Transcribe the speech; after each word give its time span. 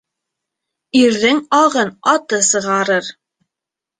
Ирҙең 1.01 1.41
ағын 1.57 1.93
аты 2.13 2.39
сығарыр 2.47 3.11